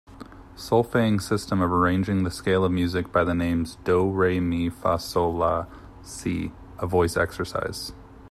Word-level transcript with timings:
Solfaing 0.55 1.21
system 1.21 1.61
of 1.61 1.71
arranging 1.71 2.23
the 2.23 2.31
scale 2.31 2.65
of 2.65 2.71
music 2.71 3.11
by 3.11 3.23
the 3.23 3.35
names 3.35 3.75
do, 3.83 4.09
re, 4.09 4.39
mi, 4.39 4.67
fa, 4.67 4.97
sol, 4.97 5.31
la, 5.31 5.67
si 6.01 6.51
a 6.79 6.87
voice 6.87 7.15
exercise. 7.15 7.93